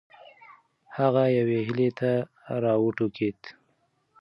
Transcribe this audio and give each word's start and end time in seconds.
هغه 0.97 1.23
یوې 1.37 1.57
هیلې 1.67 1.89
ته 1.99 2.11
راوټوکېده. 2.63 3.49